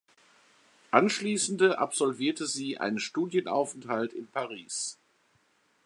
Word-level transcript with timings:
Anschliessende 0.89 1.77
absolvierte 1.77 2.47
sie 2.47 2.79
einen 2.79 2.97
Studienaufenthalt 2.97 4.13
in 4.13 4.25
Paris. 4.25 4.97